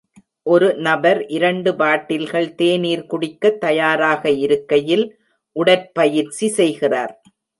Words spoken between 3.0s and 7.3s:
குடிக்க தயாராக இருக்கையில், உடற்பயிற்சி செய்கிறார்.